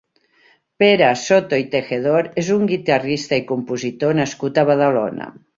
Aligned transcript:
Pere 0.83 1.09
Soto 1.23 1.59
i 1.65 1.67
Tejedor 1.75 2.31
és 2.45 2.51
un 2.57 2.65
guitarrista 2.73 3.41
i 3.43 3.47
compositor 3.53 4.21
nascut 4.25 4.63
a 4.65 4.69
Badalona. 4.73 5.33